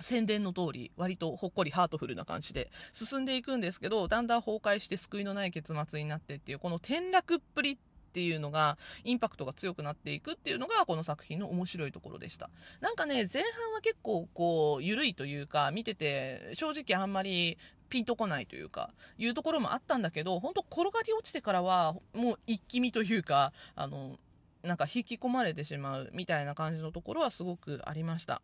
[0.00, 7.78] 宣伝の通り、割とほっこりハートフルな感じで進んでいくんですけど、だんだん崩壊して救いのない結末になってっていう、この転落っぷりっ
[8.10, 12.50] っていうのが、インパクトが強くなっていくっていうのが、この作品の面白いところでした。
[12.80, 17.56] なんかね、前半は結構こう、緩いというか、見てて、正直あんまり
[17.88, 24.18] ピンとこないというか、いうところもあったんだけど、本当転がり落ちてからは、もう一気見というか、あの、
[24.62, 28.42] なんか引き込まれてしまうみたいな感じのところはすごくありました。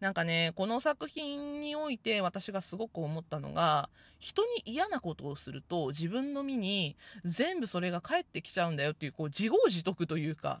[0.00, 10.60] なんかね、この作品において私がすごく思ったのが、人に嫌なことをすると自分の身に全部それが返ってきちゃうんだよっていう、こう自業自得というか、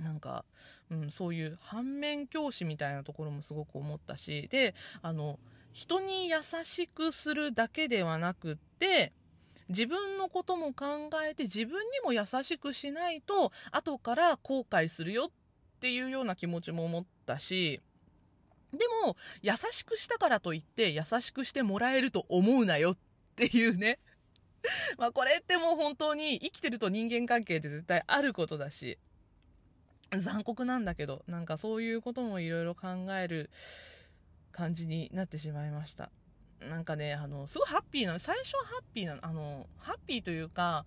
[0.00, 0.44] なんか、
[0.90, 5.38] うん、そういう反面教師みたいなところもすごく思ったし、で、あの、
[5.72, 9.12] 人に優しくするだけではなくって、
[9.68, 15.30] 自分のことも考えて自分にも優しくしないと後から後悔するよっ
[15.80, 17.80] ていうような気持ちも持っったし、
[18.72, 22.98] でも、優しくしたからといって優しくしてもらえると思うなよっ
[23.36, 23.98] ていうね。
[24.98, 28.98] まあこれってもう本当に生きてると人間関係で絶対あることだし、
[30.16, 33.50] 残酷なんだけど、なんかそういうこともいろいろ考える
[34.52, 36.10] 感じになってしまいました。
[36.60, 38.18] なんかね、あの、すごいハッピーなの。
[38.18, 39.26] 最初はハッピーなの。
[39.26, 40.84] あの、ハッピーというか、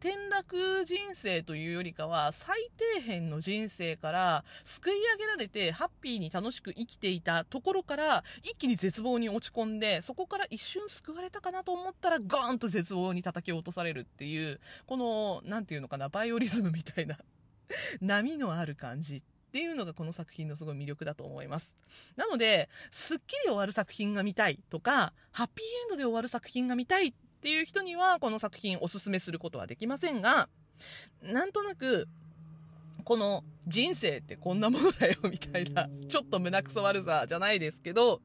[0.00, 17.18] 転落人生というよりかは、最底辺の人生から救い上げられて、ハッピーに楽しく生きていたところから、一気に絶望に落ち込んで、そこから一瞬救われたかなと思ったら、ガーンと絶望に叩き落とされるっていう、この、なんていうのかな、バイオリズムみたいな
[18.00, 21.74] 波のある感じっていうのがこの作品のすごい魅力だと思います。
[22.14, 30.48] なので、すっきり終わる作品が見たいとか、ハッピーエンドで終わる作品が見たいっていう人には、この作品おすすめすることはできませんが、
[31.22, 32.08] なんとなく、
[33.04, 38.20] この人生ってこんなものだよみたいな、ちょっと胸くそ悪さじゃないですけど、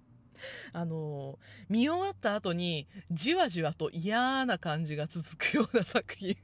[0.71, 1.37] あの
[1.69, 6.35] 見終わった後にじわじわと嫌な感じが続くような作品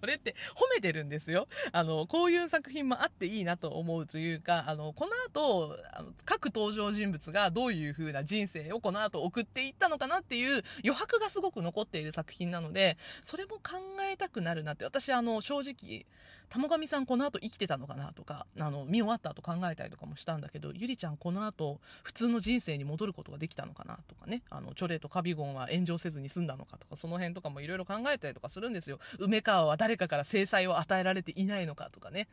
[0.00, 1.46] これって褒めてるんですよ。
[1.72, 13.78] あの、こういう作品もあっていいなと思うというか、あの、この後、あの各登場人物がどういう風な人生をこの後送っていったのかなっていう余白がすごく残っている作品なので、それも考
[14.10, 16.06] えたくなるなって、私あの、正直、
[16.52, 18.12] 玉神さんこの後生きてたのかな？
[18.12, 24.00] とか、あの、見終わった後考えたりとかもしたんだけど、ゆりちゃんこの後、普通の人生に戻ることができたのかな？
[24.08, 26.76] とかね、あの、チョレイとカビゴンは炎上せずに済んだのか？
[26.76, 28.98] とか、その辺とかもいろいろ考えたりとかするんですよ。
[29.20, 31.88] 梅川は誰かから制裁を与えられていないのか？
[31.92, 32.26] とかね、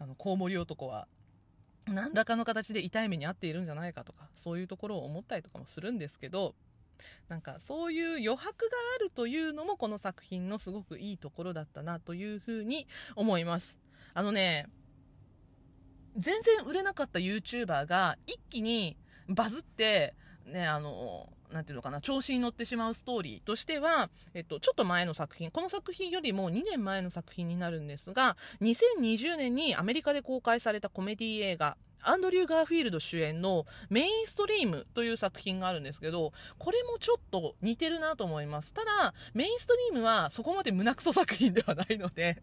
[0.00, 1.06] あの、コウモリ男は、
[1.86, 4.02] 何らかの形で痛い目に遭っているんじゃないか？
[4.02, 6.56] とか、そういうところを思ったりとかもするんですけど、
[7.28, 12.86] なんかそういう余白があるというのもこの作品のすごくいいところだったなというふうに
[13.16, 13.76] 思います。
[14.12, 14.66] あのね、
[16.16, 18.96] 全然売れなかった YouTuber が一気に
[19.28, 20.14] バズって、
[20.46, 38.72] ね、あの、なんていうのかな、調子に乗ってしまうストーリーとしては、えっと、ちょっと前の作品、この作品よりも2年前の作品になるんですが、2020年にアメリカで公開されたコメディ映画、アンドリュー・ガーフィールド主演のメインストリームという作品があるんですけど、これもちょっと似てるなと思います。
[38.72, 42.42] ただ、メインストリームはそこまで胸クソ作品ではないので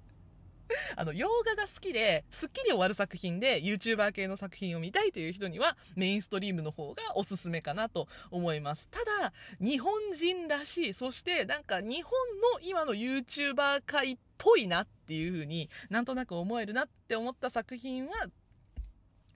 [0.96, 8.88] あの、洋画が好きで、スッキリ終わる作品で YouTuber 系の作品を見たいという人にはメインストリームの方がおすすめかなと思います。
[8.90, 12.12] ただ、日本人らしい、そしてなんか日本
[12.54, 18.28] の今の YouTuber 界っぽいなっていう風になんとなく思えるなって思った作品は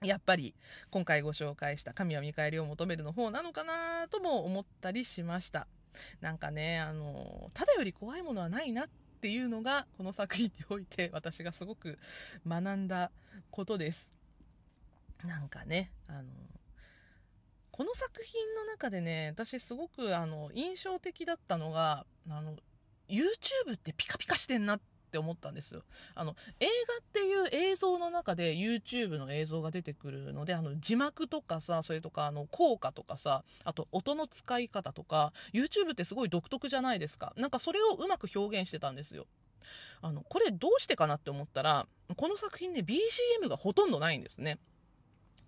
[0.02, 0.54] やっぱり
[0.90, 5.66] 今回ご紹介した神は見返りを求めるの方なのかなとも思ったりしました。
[6.20, 8.88] なんかね、あの、ただより怖いものはないなっ
[9.20, 11.98] ていうのがこの作品において私がすごく
[12.46, 13.10] 学んだ
[13.50, 14.12] ことです。
[15.24, 16.24] なんかね、あの、
[17.70, 22.54] この作品の中でね、私すごくあの印象的だったのが、あの、
[23.08, 25.82] YouTube ってピカピカしてんなってって思ったんですよ。
[26.14, 37.32] あの、映画っていう映像の中で YouTube の映像が出てくるので、あの、字幕とかさ、それとか、あの、効果とかさ、あと音の使い方とか、YouTube ってすごい独特じゃないですか。
[37.36, 39.26] なんかそれをうまく表現してたんですよ。
[40.02, 41.86] あの、これどうしてかなって思ったら、
[42.16, 44.58] この作品ね BGM がほとんどないんですね。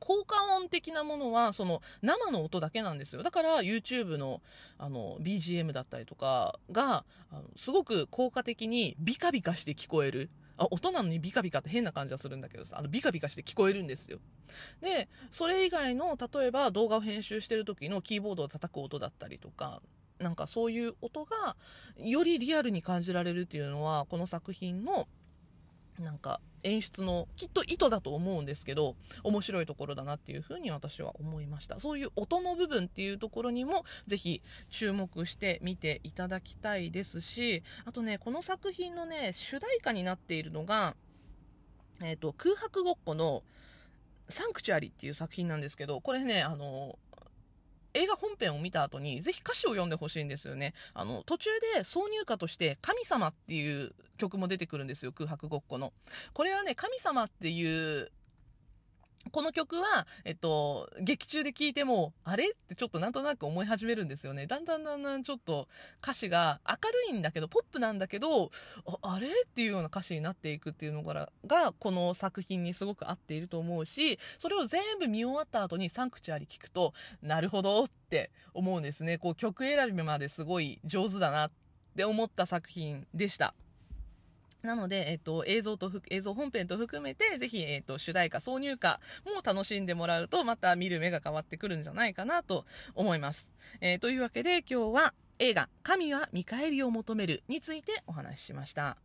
[0.00, 3.22] 効果音的なものは、その生の音だけなんですよ。
[3.22, 4.40] だから YouTube の
[4.78, 10.30] あの BGM だったりとかが、あのすごく効果的にビカビカして聞こえる。
[10.56, 14.18] あ、音なのにビカビカって変な感じはするんだけどさ、あのビカビカして聞こえるんですよ。
[14.80, 19.80] で、それ以外の、例えば動画を編集してる時のキーボードを叩く音だったりとか、
[20.18, 21.56] なんかそういう音が
[21.96, 25.06] よりリアルに感じられるっていうのは、この作品の
[26.02, 31.80] なんか演出のきっと意図だと思うんですけど面白いところだなっていうふうに私は思いました。
[31.80, 40.94] そういう音の部分っていうところにもぜひ注目して見ていただきたいですしあとねこの作品のね主題歌になっているのが、
[42.02, 43.42] えーと、空白ごっこの
[44.28, 46.98] サンクチュアリっていう作品なんですけどこれねあの
[47.98, 50.72] 映画本編を見た後に、ぜひ歌詞を読んでほしいんですよね。
[50.94, 55.92] あの、途中で挿入歌として、神様っていう曲も出てくるんですよ、空白ごっこの。
[56.32, 58.12] これはね、神様っていう
[59.30, 62.50] この曲は、えっと、劇中で聴いても、あれ？
[62.50, 64.46] ってちょっとなんとなく思い始めるんですよね。
[64.46, 65.68] だんだんだんだんちょっと
[66.02, 66.74] 歌詞が明
[67.10, 68.50] るいんだけど、ポップなんだけど、
[69.02, 69.28] ああれ？
[69.28, 79.18] っていうような歌詞になっていくっていうのが、がこの作品にすごく合っていると思うし、それを全部見終わった後にサンクチュアリ聞くと、なるほどって思うんですね。
[79.18, 81.50] こう曲選びまですごい上手だなっ
[81.96, 83.54] て思った作品でした。
[84.62, 93.50] なので、えっと、映像と、映像本編と含めて、ぜひ、えっと、主題歌、挿入歌も楽しんでもらうと、また見る目が変わってくるんじゃないかなと思います。
[93.80, 98.96] えー、というわけで、今日は映画、神は見返りを求めるについてお話ししました。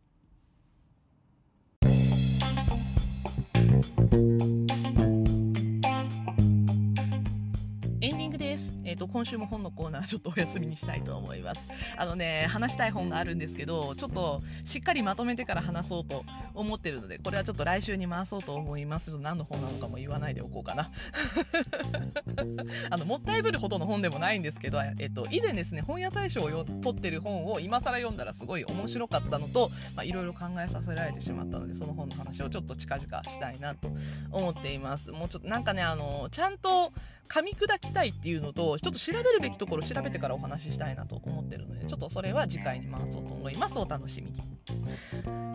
[8.94, 8.94] グです。
[8.94, 11.60] えっ、と、今週も本のコーナーちょっとお休みにしたいと思います。
[11.96, 16.24] あのね、話したい本があるんですけど、ちょっとしっかりまとめてから話そうと
[16.54, 20.90] 思ってるので、これはちょっと来週に回そうと思います何の本なのかも言わないでおこうかな。
[22.90, 29.72] あの、もったいぶるほどの本でもないんですけど、えっ、と、以前ですね、本屋大賞を取ってる本を今更読んだらすごい面白かったのと、
[30.04, 33.90] いろいろ考えさせられてしまったので、その本の話をちょっと近々したいなと
[34.30, 35.10] 思っています。
[35.10, 36.92] もうちょっとなんかね、あの、ちゃんと
[37.28, 43.78] 噛み砕きたいっていうのと、ちょっと調べるべきところ調べてからお話ししたいなと思ってるので、ちょっとそれは次回に回そうと思います。
[43.78, 44.38] お楽しみに。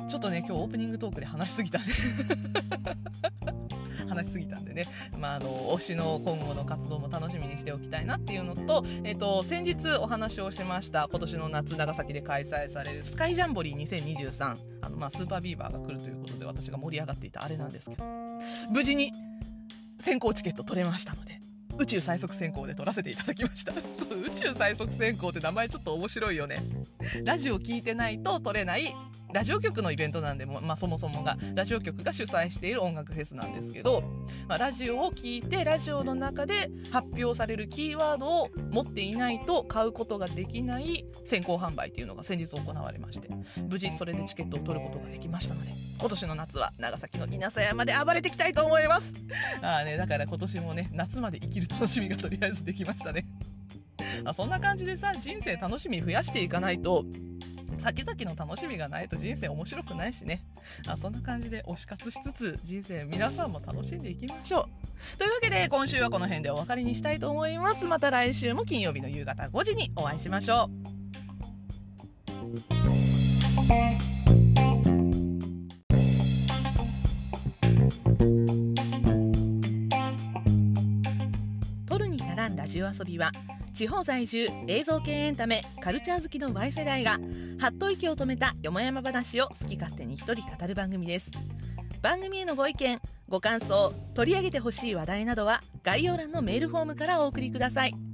[0.08, 1.94] ちょっとね、今日オープニングトークで話しすぎたんで
[4.10, 18.04] 話しすぎたんでね、まあ、あの推しの今後の活動も楽しみにしておきたいなっていうのと、えっと、先日お話をしました今年の夏長崎で開催されるスカイジャンボリー2023あの、まあ、スーパービーバーが来るということで私が盛り上がっていたあれなんですけど
[18.72, 19.12] 無事に
[20.00, 21.40] 先行チケット取れましたので
[21.80, 23.72] 宇宙最速選考で撮らせていただきました。
[24.14, 26.62] 宇宙最速選考って名前ちょっと面白いよね。
[27.24, 28.94] ラジオ聞いてないと撮れない
[29.32, 34.02] ラジオ局のイベントなんでも、まあ、そもそもがラジオ局が主催している音楽フェスなんですけど、
[34.48, 43.30] まあ、ラジオを聞いてラジオの中で発表されるキーワードを持っていないと買うことができない先行販売っていうのが先日行われまして
[43.70, 49.14] 無事それでチケットを取ることができましたので今年の夏は長崎の稲佐山で暴れていきたいと思います。
[49.62, 53.26] あ、ね、だから今年もね夏まで生きる楽しみがとりあえずできましたね。
[54.24, 57.04] あそんな感じでさ人生楽しみ増やしていかないと
[57.80, 60.44] 先々の楽しみがないと人生面白くないしね。
[60.88, 64.62] あそんな感じで推し活しつつ人生皆さんも楽しんでいきましょ
[65.16, 65.18] う。
[65.18, 67.86] というわけで今週はこの辺でお別れにしたいと思います。
[67.86, 70.90] また来週も金曜日の夕方5時にお会いしましょう。
[81.88, 83.32] 取るに足らんラジオ遊びは
[83.80, 87.18] 地方在住映像系エンタメカルチャー好きの Y 世代が
[87.60, 91.32] はっと息を止めたよもやま話を好き勝手に一人語る番組です。
[92.02, 93.00] 番組へのご意見
[93.30, 98.09] ご感想取り上げてほしい話題などは概要欄のメールフォームからお送りください。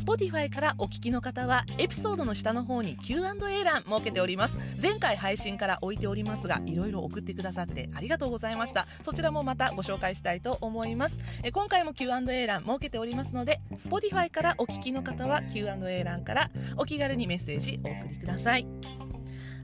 [0.00, 4.56] Spotify からお聞きの方はエピソードの下の方に Q&A 欄設けております。
[4.80, 8.86] 前回配信から置いておりますがいろいろ送ってくださってありがとうございました。
[9.04, 11.18] そちらもまたご紹介したいと思います。
[11.42, 18.99] え今回も Q&A 欄設けておりますので Spotify からお聞きの方は Q&A 欄からお気軽にメッセージお送りください。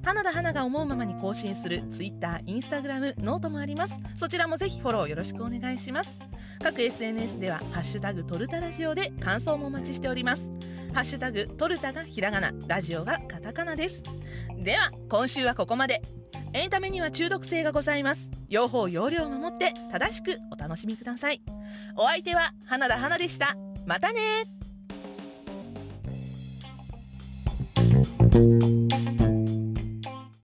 [0.06, 3.94] 花田花が思うままに更新する Twitter、Instagram、 noteもあります。
[4.20, 6.10] そちらもぜひフォローよろしくお願いします。
[6.62, 10.42] 各 SNS では「ハッシュタグトルタラジオ」で感想もお待ちしております。
[10.94, 12.52] ハッシュタグトルタがひらがな。
[12.68, 14.00] ラジオがカタカナです。
[14.56, 16.00] では今週はここまで。
[16.52, 18.30] エンタメには中毒性がございます。
[18.48, 21.42] 用法用量を守って正しくお楽しみください。
[21.96, 23.56] お相手は花田花でした。
[23.84, 24.20] またね